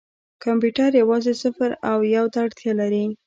کمپیوټر 0.43 0.91
یوازې 1.01 1.33
صفر 1.43 1.69
او 1.89 1.97
یو 2.15 2.25
ته 2.33 2.37
اړتیا 2.45 2.71
لري. 2.81 3.05